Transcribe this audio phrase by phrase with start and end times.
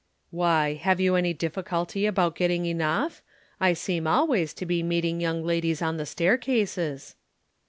[0.31, 3.21] "Why, have you any difficulty about getting enough?
[3.59, 7.13] I seem always to be meeting young ladies on the staircases."